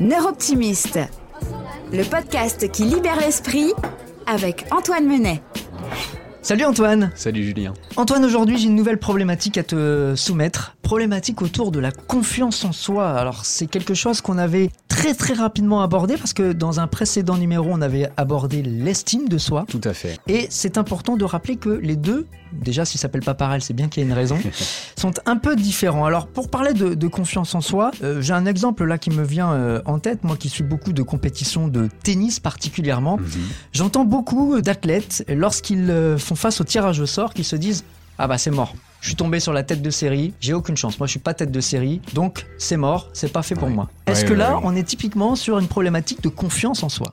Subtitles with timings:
[0.00, 0.98] Neuroptimiste,
[1.92, 3.72] le podcast qui libère l'esprit
[4.26, 5.40] avec Antoine Menet.
[6.42, 7.74] Salut Antoine Salut Julien.
[7.96, 10.73] Antoine, aujourd'hui j'ai une nouvelle problématique à te soumettre.
[10.84, 13.10] Problématique autour de la confiance en soi.
[13.10, 17.38] Alors c'est quelque chose qu'on avait très très rapidement abordé parce que dans un précédent
[17.38, 19.64] numéro on avait abordé l'estime de soi.
[19.66, 20.18] Tout à fait.
[20.28, 23.88] Et c'est important de rappeler que les deux, déjà s'ils s'appellent pas pareil, c'est bien
[23.88, 24.38] qu'il y ait une raison,
[24.96, 26.04] sont un peu différents.
[26.04, 29.24] Alors pour parler de, de confiance en soi, euh, j'ai un exemple là qui me
[29.24, 33.16] vient euh, en tête, moi qui suis beaucoup de compétitions de tennis particulièrement.
[33.16, 33.26] Mhm.
[33.72, 37.84] J'entends beaucoup d'athlètes lorsqu'ils euh, font face au tirage au sort qui se disent
[38.18, 38.74] ah bah c'est mort.
[39.04, 40.98] Je suis tombé sur la tête de série, j'ai aucune chance.
[40.98, 43.74] Moi, je suis pas tête de série, donc c'est mort, c'est pas fait pour Ouais.
[43.74, 43.90] moi.
[44.06, 44.62] Est-ce Ouais, que ouais, là, ouais.
[44.64, 47.12] on est typiquement sur une problématique de confiance en soi?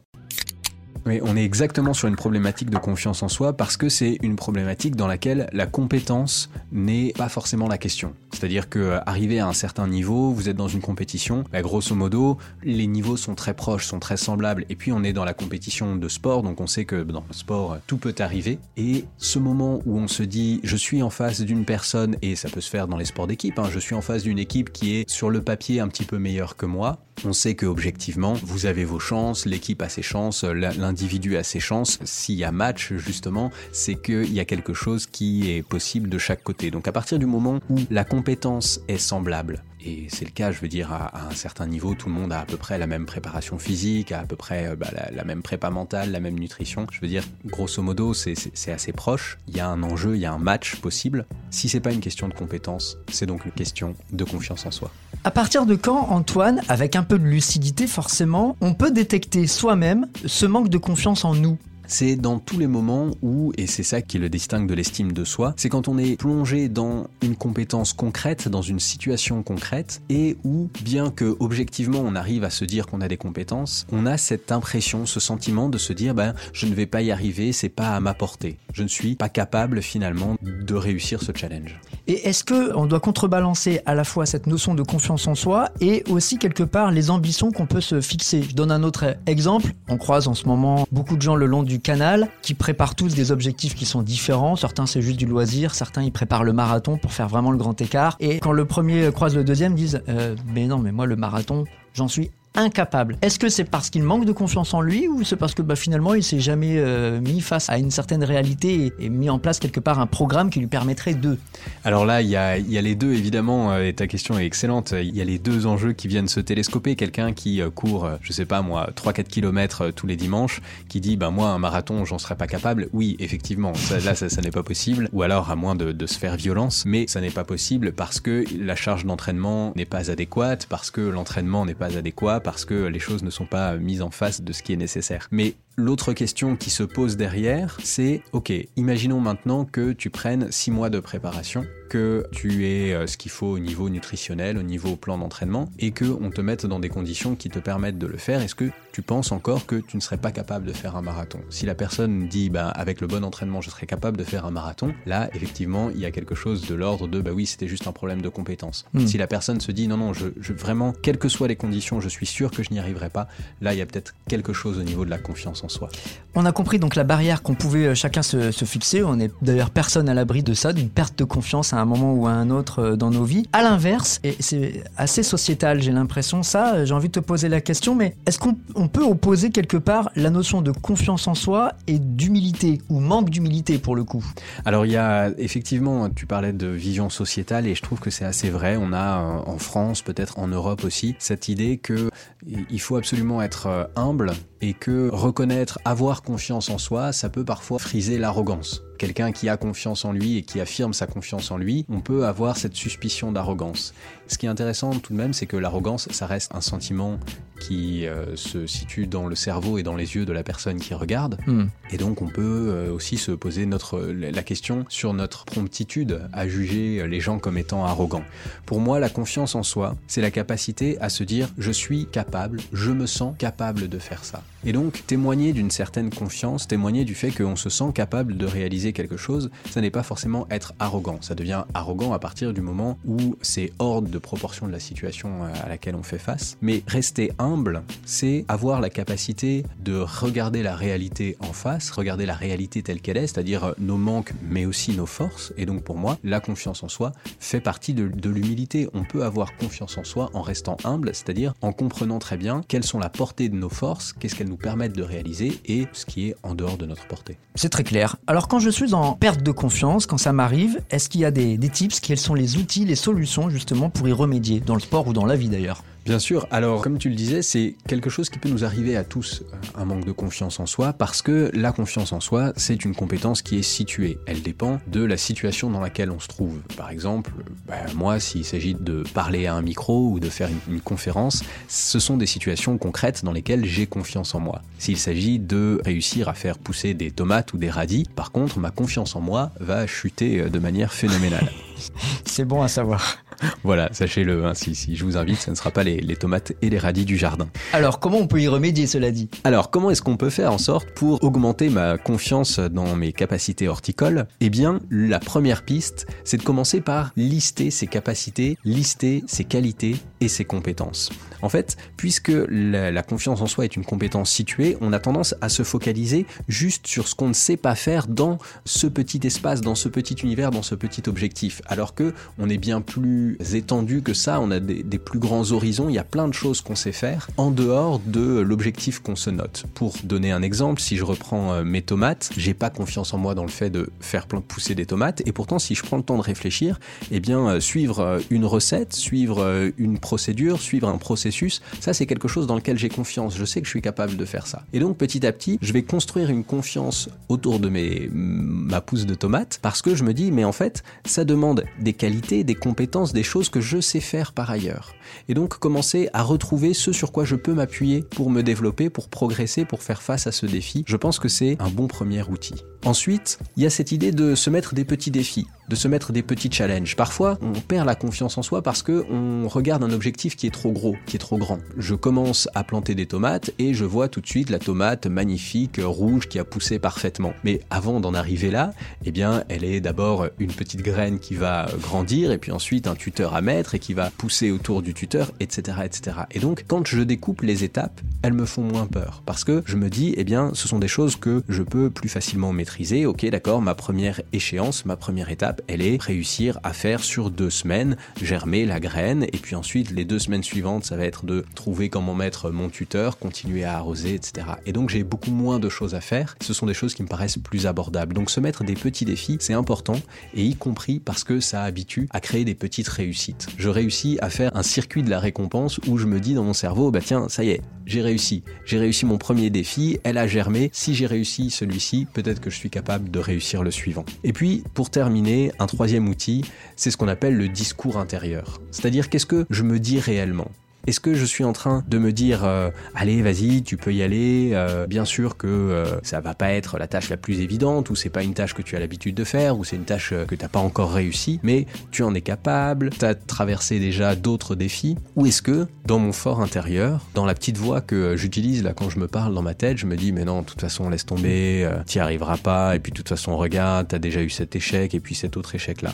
[1.06, 4.36] Oui, on est exactement sur une problématique de confiance en soi parce que c'est une
[4.36, 8.14] problématique dans laquelle la compétence n'est pas forcément la question.
[8.32, 11.96] C'est-à-dire que euh, arrivé à un certain niveau, vous êtes dans une compétition, bah, grosso
[11.96, 14.66] modo, les niveaux sont très proches, sont très semblables.
[14.70, 17.34] Et puis on est dans la compétition de sport, donc on sait que dans le
[17.34, 18.60] sport, euh, tout peut arriver.
[18.78, 22.48] Et ce moment où on se dit, je suis en face d'une personne, et ça
[22.48, 24.96] peut se faire dans les sports d'équipe, hein, je suis en face d'une équipe qui
[24.96, 28.66] est sur le papier un petit peu meilleure que moi, on sait que objectivement, vous
[28.66, 32.00] avez vos chances, l'équipe a ses chances, l'individu a ses chances.
[32.04, 36.18] S'il y a match, justement, c'est qu'il y a quelque chose qui est possible de
[36.18, 36.72] chaque côté.
[36.72, 40.60] Donc à partir du moment où la compétence est semblable, et c'est le cas, je
[40.60, 43.06] veux dire, à, un certain niveau, tout le monde a à peu près la même
[43.06, 46.86] préparation physique, a à peu près euh, bah, la, même prépa mentale, la même nutrition.
[46.92, 49.38] Je veux dire, grosso modo, c'est assez proche.
[49.48, 51.26] Il y a un enjeu, il y a un match possible.
[51.50, 54.92] Si c'est pas une question de compétence, c'est donc une question de confiance en soi.
[55.24, 60.08] À partir de quand, Antoine, avec un peu de lucidité forcément, on peut détecter soi-même
[60.26, 61.58] ce manque de confiance en nous?
[61.92, 65.26] C'est dans tous les moments où, et c'est ça qui le distingue de l'estime de
[65.26, 70.38] soi, c'est quand on est plongé dans une compétence concrète, dans une situation concrète, et
[70.46, 74.18] où, bien que objectivement on arrive à se dire qu'on a des compétences, on a
[74.18, 77.68] cette impression, ce sentiment de se dire, ben, je ne vais pas y arriver, c'est
[77.68, 78.58] pas à ma portée.
[78.74, 81.78] Je ne suis pas capable finalement de réussir ce challenge.
[82.08, 85.70] Et est-ce que on doit contrebalancer à la fois cette notion de confiance en soi
[85.82, 88.44] et aussi quelque part les ambitions qu'on peut se fixer?
[88.44, 89.74] Je donne un autre exemple.
[89.90, 93.14] On croise en ce moment beaucoup de gens le long du canal qui préparent tous
[93.14, 94.56] des objectifs qui sont différents.
[94.56, 97.80] Certains c'est juste du loisir, certains ils préparent le marathon pour faire vraiment le grand
[97.82, 98.16] écart.
[98.20, 101.66] Et quand le premier croise le deuxième, disent euh, mais non mais moi le marathon
[101.94, 103.18] j'en suis incapable.
[103.22, 105.76] Est-ce que c'est parce qu'il manque de confiance en lui ou c'est parce que bah,
[105.76, 109.60] finalement il s'est jamais euh, mis face à une certaine réalité et, mis en place
[109.60, 111.38] quelque part un programme qui lui permettrait de
[111.84, 114.94] Alors là, il y a, les deux, évidemment, euh, et ta question est excellente.
[114.98, 116.96] Il y a les deux enjeux qui viennent se télescoper.
[116.96, 121.18] Quelqu'un qui euh, court, je sais pas moi, 3-4 km tous les dimanches, qui dit,
[121.18, 122.90] bah moi, un marathon, j'en serais pas capable.
[122.92, 123.74] Oui, effectivement,
[124.04, 125.10] là, ça, n'est pas possible.
[125.14, 128.44] Ou alors, à moins de se faire violence, mais ça n'est pas possible parce que
[128.60, 133.00] la charge d'entraînement n'est pas adéquate, parce que l'entraînement n'est pas adéquat, parce que les
[133.00, 135.28] choses ne sont pas mises en face de ce qui est nécessaire.
[135.32, 140.70] Mais L'autre question qui se pose derrière, c'est ok, imaginons maintenant que tu prennes 6
[140.70, 144.96] mois de préparation, que tu aies euh, ce qu'il faut au niveau nutritionnel, au niveau
[144.96, 148.18] plan d'entraînement, et que on te mette dans des conditions qui te permettent de le
[148.18, 148.42] faire.
[148.42, 151.40] Est-ce que tu penses encore que tu ne serais pas capable de faire un marathon?
[151.50, 154.52] Si la personne dit bah avec le bon entraînement je serais capable de faire un
[154.52, 157.88] marathon, là effectivement il y a quelque chose de l'ordre de bah oui c'était juste
[157.88, 158.86] un problème de compétence.
[158.94, 159.08] Hmm.
[159.08, 162.02] Si la personne se dit non non je, je- vraiment quelles que soient les conditions
[162.02, 163.28] je suis sûr que je n'y arriverai pas,
[163.62, 165.90] là il y a peut-être quelque chose au niveau de la confiance en soi.
[166.34, 169.04] On a compris donc la barrière qu'on pouvait euh, chacun se, se fixer.
[169.04, 172.14] On est d'ailleurs personne à l'abri de ça, d'une perte de confiance à un moment
[172.14, 173.48] ou à un autre euh, dans nos vies.
[173.52, 177.50] À l'inverse, et c'est assez sociétal, j'ai l'impression, ça, euh, j'ai envie de te poser
[177.50, 181.36] la question, mais est-ce qu'on on peut opposer quelque part la notion de confiance en
[181.36, 184.24] soi et d'humilité, ou manque d'humilité pour le coup?
[184.64, 188.26] Alors il y a effectivement, tu parlais de vision sociétale et je trouve que c'est
[188.26, 188.78] assez vrai.
[188.80, 192.10] On a en France, peut-être en Europe aussi, cette idée que
[192.48, 195.51] il faut absolument être humble et que reconnaître,
[195.86, 198.84] avoir confiance en soi, ça peut parfois friser l'arrogance.
[199.02, 202.28] Quelqu'un qui a confiance en lui et qui affirme sa confiance en lui, on peut
[202.28, 203.96] avoir cette suspicion d'arrogance.
[204.28, 207.18] Ce qui est intéressant tout de même, c'est que l'arrogance, ça reste un sentiment
[207.60, 210.94] qui euh, se situe dans le cerveau et dans les yeux de la personne qui
[210.94, 211.38] regarde.
[211.48, 211.66] Hmm.
[211.92, 216.48] Et donc on peut euh, aussi se poser notre, la question sur notre promptitude à
[216.48, 218.24] juger les gens comme étant arrogants.
[218.66, 222.60] Pour moi, la confiance en soi, c'est la capacité à se dire je suis capable,
[222.74, 224.44] je me sens capable de faire ça.
[224.64, 228.91] Et donc témoigner d'une certaine confiance, témoigner du fait qu'on se sent capable de réaliser
[228.94, 231.18] quelque chose, ça n'est pas forcément être arrogant.
[231.22, 235.44] Ça devient arrogant à partir du moment où c'est hors de proportion de la situation
[235.44, 236.58] à laquelle on fait face.
[236.62, 242.36] Mais rester humble, c'est avoir la capacité de regarder la réalité en face, regarder la
[242.36, 245.54] réalité telle qu'elle est, c'est-à-dire nos manques mais aussi nos forces.
[245.58, 248.88] Et donc pour moi, la confiance en soi fait partie de l'humilité.
[248.94, 252.84] On peut avoir confiance en soi en restant humble, c'est-à-dire en comprenant très bien quelles
[252.84, 256.30] sont la portée de nos forces, qu'est-ce qu'elles nous permettent de réaliser et ce qui
[256.30, 257.38] est en dehors de notre portée.
[257.56, 258.18] C'est très clair.
[258.28, 261.32] Alors quand je suis en perte de confiance, quand ça m'arrive, est-ce qu'il y a
[261.32, 262.00] des, des tips?
[262.00, 265.26] Quels sont les outils, les solutions justement pour y remédier, dans le sport ou dans
[265.26, 265.84] la vie d'ailleurs?
[266.06, 269.04] Bien sûr, alors comme tu le disais, c'est quelque chose qui peut nous arriver à
[269.04, 272.86] tous, euh, un manque de confiance en soi, parce que la confiance en soi, c'est
[272.86, 274.18] une compétence qui est située.
[274.26, 276.60] Elle dépend de la situation dans laquelle on se trouve.
[276.76, 277.32] Par exemple,
[277.68, 281.44] bah, moi, s'il s'agit de parler à un micro ou de faire une, une conférence,
[281.68, 284.64] ce sont des situations concrètes dans lesquelles j'ai confiance en moi.
[284.80, 288.72] S'il s'agit de réussir à faire pousser des tomates ou des radis, par contre, ma
[288.72, 291.52] confiance en moi va chuter euh, de manière phénoménale.
[292.26, 293.18] C'est bon à savoir.
[293.64, 296.54] Voilà, sachez-le, hein, si, si je vous invite, ce ne sera pas les, les tomates
[296.62, 297.48] et les radis du jardin.
[297.74, 299.30] Alors comment on peut y remédier cela dit?
[299.44, 303.68] Alors, comment est-ce qu'on peut faire en sorte pour augmenter ma confiance dans mes capacités
[303.68, 304.28] horticoles?
[304.40, 309.96] Eh bien, la première piste, c'est de commencer par lister ses capacités, lister ses qualités
[310.20, 311.10] et ses compétences.
[311.42, 315.36] En fait, puisque la, la confiance en soi est une compétence située, on a tendance
[315.42, 319.62] à se focaliser juste sur ce qu'on ne sait pas faire dans ce petit espace,
[319.62, 324.02] dans ce petit univers, dans ce petit objectif, alors que on est bien plus étendu
[324.02, 326.76] que ça, on a des, plus grands horizons, il y a plein de choses qu'on
[326.76, 329.66] sait faire en dehors de l'objectif qu'on se note.
[329.74, 333.36] Pour donner un exemple, si je reprends euh, mes tomates, j'ai pas confiance en moi
[333.36, 336.18] dans le fait de faire pousser des tomates, et pourtant si je prends le temps
[336.18, 336.80] de réfléchir,
[337.12, 342.06] eh bien euh, suivre euh, une recette, suivre une procédure, suivre un processus, ça c'est
[342.06, 344.64] quelque chose dans lequel j'ai confiance, je sais que je suis capable de faire ça.
[344.74, 349.06] Et donc petit à petit, je vais construire une confiance autour de mes, ma pousse
[349.06, 352.56] de tomates, parce que je me dis, mais en fait, ça demande des qualités, des
[352.56, 354.94] compétences, des choses que je sais faire par ailleurs.
[355.30, 359.10] Et donc commencer à retrouver ce sur quoi je peux m'appuyer pour me développer, pour
[359.10, 362.56] progresser, pour faire face à ce défi, je pense que c'est un bon premier outil.
[362.86, 366.12] Ensuite, il y a cette idée de se mettre des petits défis, de se mettre
[366.12, 366.98] des petits challenges.
[366.98, 370.52] Parfois, on perd la confiance en soi parce que on regarde un objectif qui est
[370.52, 371.60] trop gros, qui est trop grand.
[371.78, 375.80] Je commence à planter des tomates et je vois tout de suite la tomate magnifique,
[375.82, 377.32] rouge, qui a poussé parfaitement.
[377.46, 378.74] Mais avant d'en arriver là,
[379.06, 382.96] eh bien, elle est d'abord une petite graine qui va grandir et puis ensuite un
[382.96, 386.18] tuteur à mettre et qui va pousser autour du tuteur, etc., etc.
[386.32, 389.78] Et donc, quand je découpe les étapes, elles me font moins peur parce que je
[389.78, 393.06] me dis, eh bien, ce sont des choses que je peux plus facilement maîtriser.
[393.06, 397.50] Ok, d'accord, ma première échéance, ma première étape, elle est réussir à faire sur deux
[397.50, 399.26] semaines germer la graine.
[399.32, 402.70] Et puis ensuite, les deux semaines suivantes, ça va être de trouver comment mettre mon
[402.70, 404.48] tuteur, continuer à arroser, etc.
[404.66, 406.36] Et donc, j'ai beaucoup moins de choses à faire.
[406.42, 408.14] Ce sont des choses qui me paraissent plus abordables.
[408.14, 410.00] Donc, se mettre des petits défis, c'est important,
[410.34, 413.48] et y compris parce que ça habitue à créer des petites réussites.
[413.58, 416.54] Je réussis à faire un circuit de la récompense où je me dis dans mon
[416.54, 418.44] cerveau, bah tiens, ça y est, j'ai réussi.
[418.66, 420.70] J'ai réussi mon premier défi, elle a germé.
[420.74, 424.06] Si j'ai réussi celui-ci, peut-être que je suis capable de réussir le suivant.
[424.24, 426.46] Et puis, pour terminer, un troisième outil,
[426.78, 428.62] c'est ce qu'on appelle le discours intérieur.
[428.72, 430.50] C'est-à-dire qu'est-ce que je me dis réellement?
[430.88, 434.02] Est-ce que je suis en train de me dire euh, allez vas-y tu peux y
[434.02, 437.90] aller euh, bien sûr que euh, ça va pas être la tâche la plus évidente
[437.90, 440.14] ou c'est pas une tâche que tu as l'habitude de faire ou c'est une tâche
[440.28, 444.98] que t'as pas encore réussi mais tu en es capable t'as traversé déjà d'autres défis
[445.16, 448.90] ou est-ce que dans mon fort intérieur dans la petite voix que j'utilise là quand
[448.90, 451.06] je me parle dans ma tête je me dis mais non de toute façon laisse
[451.06, 454.94] tomber t'y arriveras pas et puis de toute façon regarde t'as déjà eu cet échec
[454.94, 455.94] et puis cet autre échec là.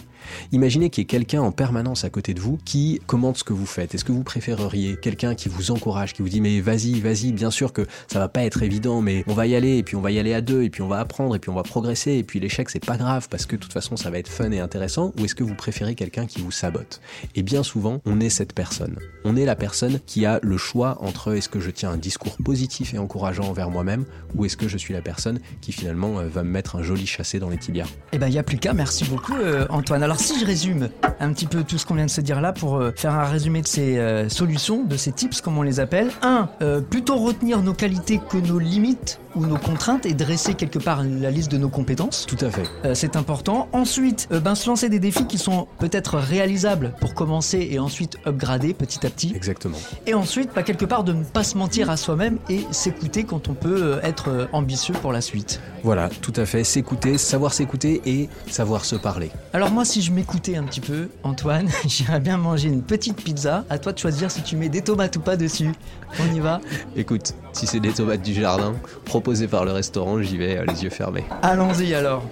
[0.52, 3.54] Imaginez qu'il y ait quelqu'un en permanence à côté de vous qui commente ce que
[3.54, 3.96] vous faites.
[3.96, 7.52] Est-ce que vous préféreriez quelqu'un qui vous encourage, qui vous dit mais vas-y, vas-y, bien
[7.52, 10.02] sûr que ça va pas être évident, mais on va y aller, et puis on
[10.02, 12.14] va y aller à deux, et puis on va apprendre, et puis on va progresser,
[12.14, 14.52] et puis l'échec c'est pas grave parce que de toute façon ça va être fun
[14.52, 17.02] et intéressant, ou est-ce que vous préférez quelqu'un qui vous sabote?
[17.36, 18.96] Et bien souvent, on est cette personne.
[19.24, 22.38] On est la personne qui a le choix entre est-ce que je tiens un discours
[22.44, 26.28] positif et encourageant envers moi-même, ou est-ce que je suis la personne qui finalement euh,
[26.28, 27.88] va me mettre un joli chassé dans les tibias?
[28.12, 28.74] Eh ben, il n'y a plus qu'à.
[28.74, 30.04] Merci beaucoup, euh, Antoine.
[30.04, 32.54] Alors, si je résume un petit peu tout ce qu'on vient de se dire là
[32.54, 36.12] pour euh, faire un résumé de ces solutions, de ces tips, comme on les appelle.
[36.22, 36.50] 1.
[36.90, 41.32] plutôt retenir nos qualités que nos limites ou nos contraintes et dresser quelque part la
[41.32, 42.26] liste de nos compétences.
[42.26, 42.64] Tout à fait.
[42.84, 43.70] Euh, c'est important.
[43.72, 48.18] Ensuite, euh, ben, se lancer des défis qui sont peut-être réalisables pour commencer et ensuite
[48.26, 49.34] upgrader petit à petit.
[49.36, 49.78] Exactement.
[50.08, 53.48] Et ensuite, pas quelque part de ne pas se mentir à soi-même et s'écouter quand
[53.48, 55.62] on peut euh, être ambitieux pour la suite.
[55.84, 56.64] Voilà, tout à fait.
[56.64, 59.32] S'écouter, savoir s'écouter et savoir se parler.
[59.54, 63.66] Alors moi, si je m'écoutais un petit peu, Antoine, j'irais bien manger une petite pizza.
[63.70, 65.72] À toi de choisir si tu mets des tomates ou pas dessus.
[66.20, 66.62] On y va
[66.96, 70.84] Écoute, si c'est des tomates du jardin, proposées par le restaurant, j'y vais euh, les
[70.84, 71.26] yeux fermés.
[71.42, 72.24] Allons-y alors.